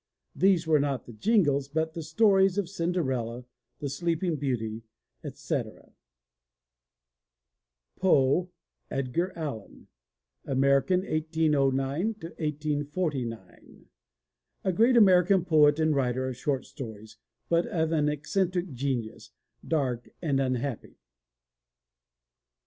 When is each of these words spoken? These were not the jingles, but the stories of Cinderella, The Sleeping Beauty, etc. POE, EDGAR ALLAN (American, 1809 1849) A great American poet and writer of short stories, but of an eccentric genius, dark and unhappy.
These 0.35 0.65
were 0.65 0.79
not 0.79 1.05
the 1.05 1.13
jingles, 1.13 1.67
but 1.67 1.93
the 1.93 2.01
stories 2.01 2.57
of 2.57 2.67
Cinderella, 2.67 3.45
The 3.77 3.87
Sleeping 3.89 4.35
Beauty, 4.37 4.81
etc. 5.23 5.91
POE, 7.99 8.49
EDGAR 8.89 9.31
ALLAN 9.37 9.89
(American, 10.45 11.01
1809 11.01 11.91
1849) 12.15 13.85
A 14.63 14.73
great 14.73 14.97
American 14.97 15.45
poet 15.45 15.79
and 15.79 15.95
writer 15.95 16.27
of 16.27 16.35
short 16.35 16.65
stories, 16.65 17.17
but 17.47 17.67
of 17.67 17.91
an 17.91 18.09
eccentric 18.09 18.73
genius, 18.73 19.29
dark 19.63 20.09
and 20.19 20.39
unhappy. 20.39 20.95